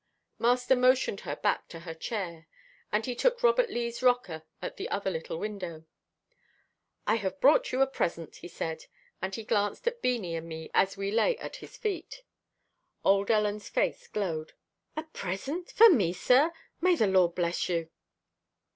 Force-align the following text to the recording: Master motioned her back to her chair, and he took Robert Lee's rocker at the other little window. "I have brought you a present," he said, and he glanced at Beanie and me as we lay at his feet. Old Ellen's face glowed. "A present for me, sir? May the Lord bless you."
Master 0.39 0.75
motioned 0.75 1.19
her 1.29 1.35
back 1.35 1.67
to 1.67 1.81
her 1.81 1.93
chair, 1.93 2.47
and 2.91 3.05
he 3.05 3.13
took 3.13 3.43
Robert 3.43 3.69
Lee's 3.69 4.01
rocker 4.01 4.41
at 4.59 4.77
the 4.77 4.89
other 4.89 5.11
little 5.11 5.37
window. 5.37 5.85
"I 7.05 7.17
have 7.17 7.39
brought 7.39 7.71
you 7.71 7.83
a 7.83 7.85
present," 7.85 8.37
he 8.37 8.47
said, 8.47 8.85
and 9.21 9.35
he 9.35 9.43
glanced 9.43 9.85
at 9.85 10.01
Beanie 10.01 10.35
and 10.35 10.49
me 10.49 10.71
as 10.73 10.97
we 10.97 11.11
lay 11.11 11.37
at 11.37 11.57
his 11.57 11.77
feet. 11.77 12.23
Old 13.05 13.29
Ellen's 13.29 13.69
face 13.69 14.07
glowed. 14.07 14.53
"A 14.97 15.03
present 15.03 15.69
for 15.71 15.91
me, 15.91 16.13
sir? 16.13 16.51
May 16.81 16.95
the 16.95 17.05
Lord 17.05 17.35
bless 17.35 17.69
you." 17.69 17.91